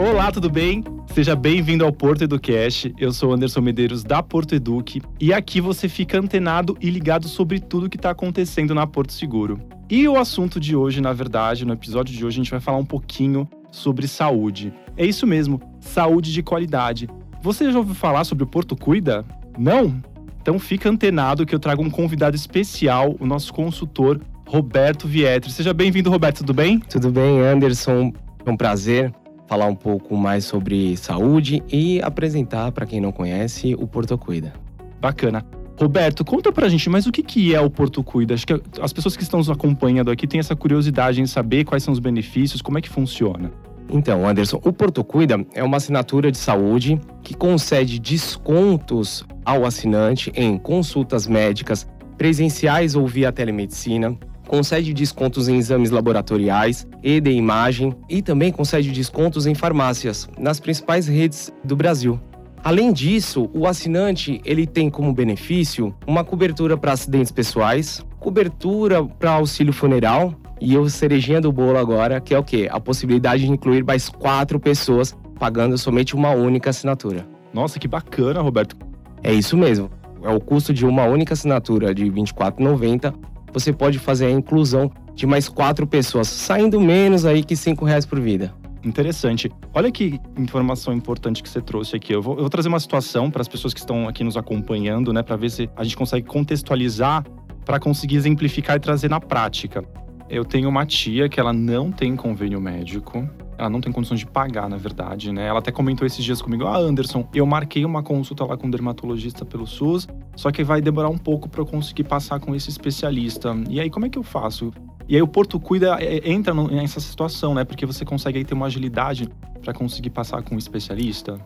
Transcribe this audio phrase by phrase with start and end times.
[0.00, 0.82] Olá, tudo bem?
[1.12, 2.94] Seja bem-vindo ao Porto Educast.
[2.98, 7.60] Eu sou Anderson Medeiros da Porto Eduque e aqui você fica antenado e ligado sobre
[7.60, 9.60] tudo que está acontecendo na Porto Seguro.
[9.90, 12.78] E o assunto de hoje, na verdade, no episódio de hoje, a gente vai falar
[12.78, 14.72] um pouquinho sobre saúde.
[14.96, 17.06] É isso mesmo, saúde de qualidade.
[17.42, 19.22] Você já ouviu falar sobre o Porto Cuida?
[19.58, 20.02] Não?
[20.40, 25.52] Então fica antenado que eu trago um convidado especial, o nosso consultor Roberto Vietri.
[25.52, 26.78] Seja bem-vindo, Roberto, tudo bem?
[26.78, 28.14] Tudo bem, Anderson.
[28.46, 29.12] É um prazer
[29.50, 34.52] falar um pouco mais sobre saúde e apresentar para quem não conhece o Porto Cuida.
[35.00, 35.44] Bacana.
[35.76, 38.34] Roberto, conta pra gente, mas o que, que é o Porto Cuida?
[38.34, 41.82] Acho que as pessoas que estão nos acompanhando aqui têm essa curiosidade em saber quais
[41.82, 43.50] são os benefícios, como é que funciona.
[43.92, 50.30] Então, Anderson, o Porto Cuida é uma assinatura de saúde que concede descontos ao assinante
[50.36, 54.16] em consultas médicas presenciais ou via telemedicina,
[54.50, 60.58] concede descontos em exames laboratoriais e de imagem e também concede descontos em farmácias nas
[60.58, 62.18] principais redes do Brasil.
[62.64, 69.30] Além disso, o assinante ele tem como benefício uma cobertura para acidentes pessoais, cobertura para
[69.30, 72.68] auxílio funeral e o cerejinha do bolo agora, que é o quê?
[72.72, 77.24] A possibilidade de incluir mais quatro pessoas pagando somente uma única assinatura.
[77.54, 78.76] Nossa, que bacana, Roberto.
[79.22, 79.88] É isso mesmo.
[80.24, 84.90] É o custo de uma única assinatura de R$ 24,90 você pode fazer a inclusão
[85.14, 88.54] de mais quatro pessoas, saindo menos aí que cinco reais por vida.
[88.82, 89.50] Interessante.
[89.74, 92.14] Olha que informação importante que você trouxe aqui.
[92.14, 95.12] Eu vou, eu vou trazer uma situação para as pessoas que estão aqui nos acompanhando,
[95.12, 97.24] né, para ver se a gente consegue contextualizar
[97.64, 99.84] para conseguir exemplificar e trazer na prática.
[100.28, 103.28] Eu tenho uma tia que ela não tem convênio médico,
[103.58, 105.46] ela não tem condições de pagar, na verdade, né?
[105.46, 108.70] Ela até comentou esses dias comigo: Ah, Anderson, eu marquei uma consulta lá com um
[108.70, 112.70] dermatologista pelo SUS, só que vai demorar um pouco para eu conseguir passar com esse
[112.70, 113.54] especialista.
[113.68, 114.72] E aí, como é que eu faço?
[115.08, 117.64] E aí, o Porto Cuida é, entra nessa situação, né?
[117.64, 119.28] Porque você consegue aí ter uma agilidade
[119.60, 121.38] para conseguir passar com um especialista.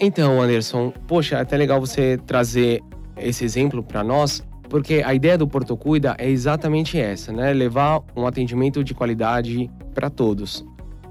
[0.00, 2.80] Então, Anderson, poxa, é até legal você trazer
[3.16, 7.52] esse exemplo para nós, porque a ideia do Porto Cuida é exatamente essa, né?
[7.52, 10.64] Levar um atendimento de qualidade para todos.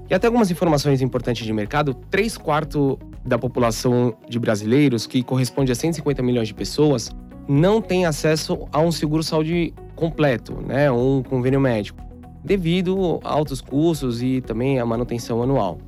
[0.08, 5.70] E até algumas informações importantes de mercado: 3 quartos da população de brasileiros, que corresponde
[5.70, 7.10] a 150 milhões de pessoas,
[7.48, 12.00] não tem acesso a um seguro-saúde completo, né, um convênio médico,
[12.44, 15.78] devido a altos custos e também a manutenção anual.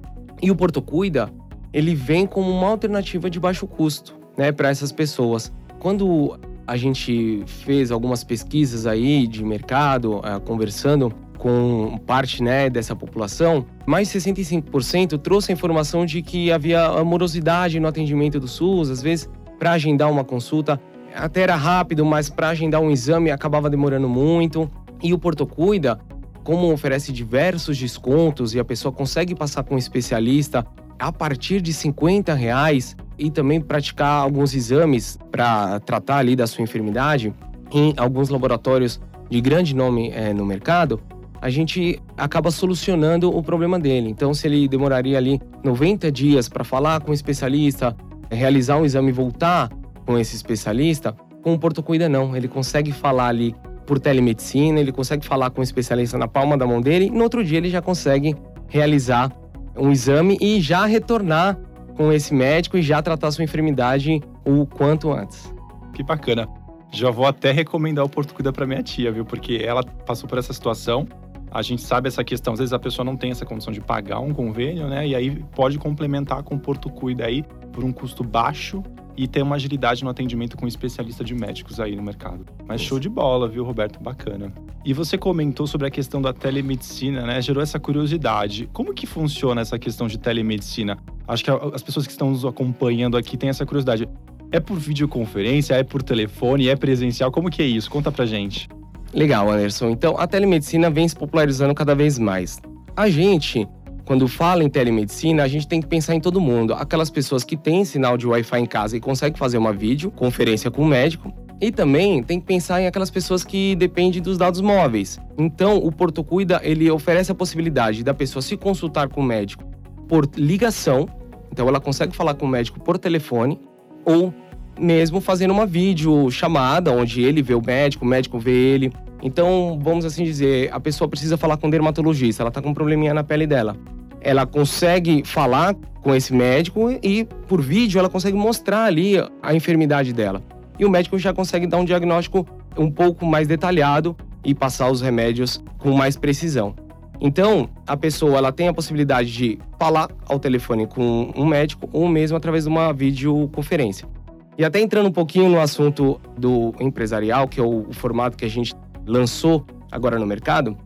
[0.43, 1.31] E o Porto Cuida,
[1.72, 5.53] ele vem como uma alternativa de baixo custo, né, para essas pessoas.
[5.78, 12.94] Quando a gente fez algumas pesquisas aí de mercado, uh, conversando com parte né, dessa
[12.94, 18.91] população, mais de 65% trouxe a informação de que havia amorosidade no atendimento do SUS,
[18.91, 19.28] às vezes
[19.59, 20.81] para agendar uma consulta
[21.15, 24.71] até era rápido, mas para agendar um exame acabava demorando muito.
[25.03, 25.98] E o Porto Cuida,
[26.44, 30.66] como oferece diversos descontos e a pessoa consegue passar com um especialista
[30.99, 36.62] a partir de 50 reais e também praticar alguns exames para tratar ali da sua
[36.62, 37.34] enfermidade
[37.72, 39.00] em alguns laboratórios
[39.31, 41.00] de grande nome é, no mercado,
[41.41, 44.10] a gente acaba solucionando o problema dele.
[44.10, 47.97] Então, se ele demoraria ali 90 dias para falar com um especialista,
[48.31, 49.70] realizar um exame e voltar
[50.10, 52.37] com esse especialista, com o Porto Cuida não.
[52.37, 53.54] Ele consegue falar ali
[53.87, 57.22] por telemedicina, ele consegue falar com um especialista na palma da mão dele, e no
[57.22, 58.34] outro dia ele já consegue
[58.66, 59.31] realizar
[59.76, 61.56] um exame e já retornar
[61.97, 65.54] com esse médico e já tratar sua enfermidade o quanto antes.
[65.94, 66.49] Que bacana.
[66.93, 69.25] Já vou até recomendar o Porto Cuida para minha tia, viu?
[69.25, 71.06] Porque ela passou por essa situação
[71.53, 74.20] a gente sabe essa questão, às vezes a pessoa não tem essa condição de pagar
[74.20, 75.09] um convênio, né?
[75.09, 78.82] E aí pode complementar com o Porto Cuida aí por um custo baixo
[79.16, 82.47] e ter uma agilidade no atendimento com um especialista de médicos aí no mercado.
[82.66, 84.00] Mas show de bola, viu, Roberto?
[84.03, 84.53] Bacana.
[84.84, 87.43] E você comentou sobre a questão da telemedicina, né?
[87.43, 88.69] Gerou essa curiosidade.
[88.72, 90.99] Como que funciona essa questão de telemedicina?
[91.28, 94.09] Acho que as pessoas que estão nos acompanhando aqui têm essa curiosidade.
[94.50, 97.31] É por videoconferência, é por telefone, é presencial?
[97.31, 97.91] Como que é isso?
[97.91, 98.69] Conta pra gente.
[99.12, 99.91] Legal, Anderson.
[99.91, 102.60] Então, a telemedicina vem se popularizando cada vez mais.
[102.97, 103.69] A gente,
[104.10, 106.75] quando fala em telemedicina, a gente tem que pensar em todo mundo.
[106.75, 110.82] Aquelas pessoas que têm sinal de Wi-Fi em casa e conseguem fazer uma videoconferência com
[110.82, 111.32] o médico.
[111.61, 115.20] E também tem que pensar em aquelas pessoas que dependem dos dados móveis.
[115.38, 119.62] Então, o Porto Cuida, ele oferece a possibilidade da pessoa se consultar com o médico
[120.08, 121.08] por ligação.
[121.52, 123.61] Então, ela consegue falar com o médico por telefone
[124.05, 124.34] ou
[124.76, 128.93] mesmo fazendo uma vídeo chamada onde ele vê o médico, o médico vê ele.
[129.23, 132.75] Então, vamos assim dizer, a pessoa precisa falar com o dermatologista, ela tá com um
[132.75, 133.76] probleminha na pele dela.
[134.20, 140.12] Ela consegue falar com esse médico e por vídeo ela consegue mostrar ali a enfermidade
[140.12, 140.43] dela.
[140.78, 142.46] E o médico já consegue dar um diagnóstico
[142.76, 146.75] um pouco mais detalhado e passar os remédios com mais precisão.
[147.20, 152.08] Então, a pessoa ela tem a possibilidade de falar ao telefone com um médico ou
[152.08, 154.08] mesmo através de uma videoconferência.
[154.56, 158.44] E até entrando um pouquinho no assunto do empresarial, que é o, o formato que
[158.44, 158.75] a gente
[159.06, 160.76] lançou agora no mercado,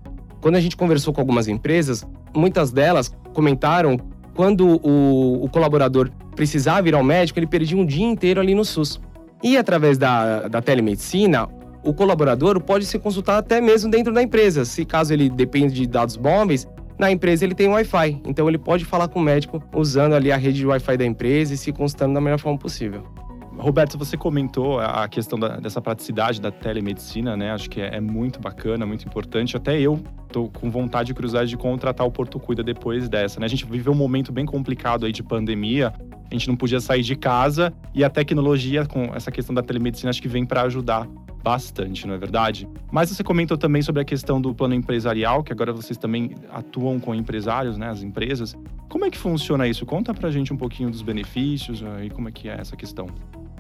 [0.41, 3.99] quando a gente conversou com algumas empresas, muitas delas comentaram
[4.35, 8.65] quando o, o colaborador precisava ir ao médico, ele perdia um dia inteiro ali no
[8.65, 9.01] SUS.
[9.43, 11.49] E através da, da telemedicina,
[11.85, 14.65] o colaborador pode se consultar até mesmo dentro da empresa.
[14.65, 16.67] Se caso ele depende de dados móveis,
[16.99, 18.23] na empresa ele tem Wi-Fi.
[18.25, 21.53] Então ele pode falar com o médico usando ali a rede de Wi-Fi da empresa
[21.55, 23.03] e se consultando da melhor forma possível.
[23.57, 27.53] Roberto, você comentou a questão da, dessa praticidade da telemedicina, né?
[27.53, 29.57] Acho que é, é, muito bacana, muito importante.
[29.57, 30.01] Até eu
[30.35, 33.47] tô com vontade e curiosidade de contratar o Porto Cuida depois dessa, né?
[33.47, 35.95] A gente viveu um momento bem complicado aí de pandemia.
[36.29, 40.11] A gente não podia sair de casa e a tecnologia com essa questão da telemedicina
[40.11, 41.07] acho que vem para ajudar
[41.41, 42.67] bastante, não é verdade?
[42.91, 46.99] Mas você comentou também sobre a questão do plano empresarial, que agora vocês também atuam
[46.99, 48.57] com empresários, né, as empresas.
[48.89, 49.87] Como é que funciona isso?
[49.87, 53.07] Conta pra gente um pouquinho dos benefícios e como é que é essa questão.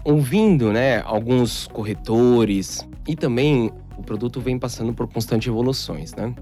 [0.03, 6.35] Ouvindo, né, alguns corretores e também o produto vem passando por constantes evoluções, né?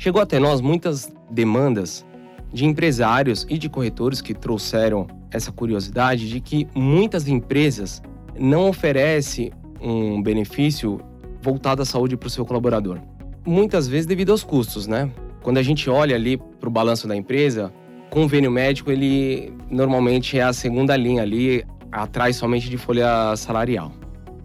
[0.00, 2.06] Chegou até nós muitas demandas
[2.50, 8.02] de empresários e de corretores que trouxeram essa curiosidade de que muitas empresas
[8.34, 11.02] não oferecem um benefício
[11.42, 12.98] voltado à saúde para o seu colaborador.
[13.44, 15.10] Muitas vezes devido aos custos, né?
[15.42, 17.70] Quando a gente olha ali para o balanço da empresa,
[18.08, 21.62] convênio médico ele normalmente é a segunda linha ali,
[21.92, 23.92] atrás somente de folha salarial.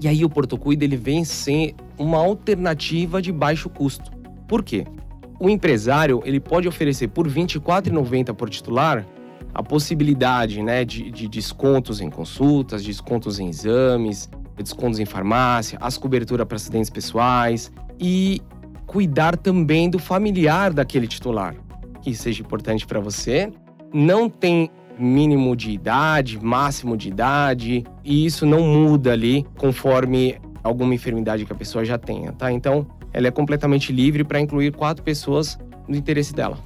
[0.01, 4.11] E aí o Porto Cuida ele vem ser uma alternativa de baixo custo.
[4.49, 4.85] Por quê?
[5.39, 9.05] O empresário ele pode oferecer por R$ 24,90 por titular
[9.53, 15.97] a possibilidade né, de, de descontos em consultas, descontos em exames, descontos em farmácia, as
[15.97, 18.41] coberturas para acidentes pessoais e
[18.85, 21.55] cuidar também do familiar daquele titular,
[22.01, 23.51] que seja importante para você.
[23.93, 30.95] Não tem mínimo de idade, máximo de idade, e isso não muda ali conforme alguma
[30.95, 32.51] enfermidade que a pessoa já tenha, tá?
[32.51, 35.57] Então, ela é completamente livre para incluir quatro pessoas
[35.87, 36.57] no interesse dela.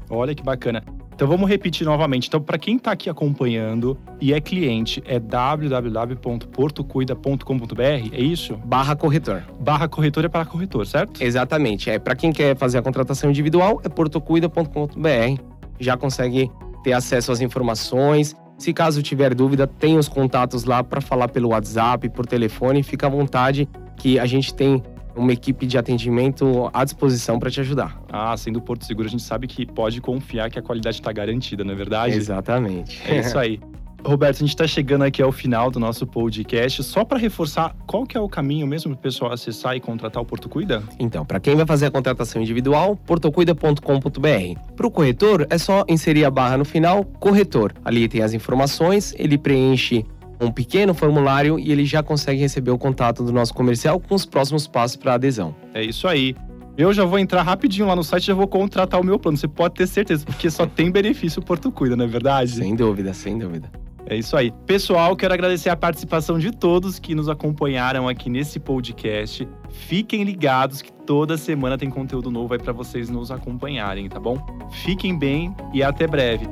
[0.10, 0.84] Olha que bacana.
[1.20, 2.30] Então vamos repetir novamente.
[2.30, 8.56] Então, para quem está aqui acompanhando e é cliente, é www.portocuida.com.br, é isso?
[8.64, 9.44] Barra corretor.
[9.60, 11.22] Barra corretor é para corretor, certo?
[11.22, 11.90] Exatamente.
[11.90, 15.42] É para quem quer fazer a contratação individual, é portocuida.com.br.
[15.78, 16.50] Já consegue
[16.86, 18.34] ter acesso às informações.
[18.58, 22.82] Se caso tiver dúvida, tem os contatos lá para falar pelo WhatsApp, por telefone.
[22.82, 24.82] Fica à vontade que a gente tem
[25.20, 28.02] uma equipe de atendimento à disposição para te ajudar.
[28.12, 31.64] Ah, sendo Porto Seguro, a gente sabe que pode confiar que a qualidade está garantida,
[31.64, 32.16] não é verdade?
[32.16, 33.02] Exatamente.
[33.06, 33.60] É isso aí.
[34.04, 36.82] Roberto, a gente está chegando aqui ao final do nosso podcast.
[36.84, 40.22] Só para reforçar, qual que é o caminho mesmo para o pessoal acessar e contratar
[40.24, 40.82] o Porto Cuida?
[40.98, 44.60] Então, para quem vai fazer a contratação individual, portocuida.com.br.
[44.76, 47.74] Para o corretor, é só inserir a barra no final, corretor.
[47.84, 50.06] Ali tem as informações, ele preenche
[50.46, 54.26] um pequeno formulário e ele já consegue receber o contato do nosso comercial com os
[54.26, 55.56] próximos passos para adesão.
[55.74, 56.36] É isso aí.
[56.78, 59.38] Eu já vou entrar rapidinho lá no site e já vou contratar o meu plano.
[59.38, 62.52] Você pode ter certeza, porque só tem benefício o Porto Cuida, não é verdade?
[62.52, 63.70] Sem dúvida, sem dúvida.
[64.06, 64.52] É isso aí.
[64.66, 69.48] Pessoal, quero agradecer a participação de todos que nos acompanharam aqui nesse podcast.
[69.70, 74.38] Fiquem ligados que toda semana tem conteúdo novo aí para vocês nos acompanharem, tá bom?
[74.84, 76.48] Fiquem bem e até breve.